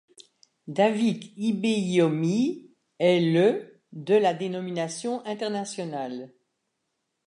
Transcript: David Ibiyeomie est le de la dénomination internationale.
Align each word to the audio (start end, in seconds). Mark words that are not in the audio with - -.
David 0.67 1.25
Ibiyeomie 1.37 2.71
est 2.97 3.19
le 3.21 3.83
de 3.91 4.15
la 4.15 4.33
dénomination 4.33 5.23
internationale. 5.27 6.33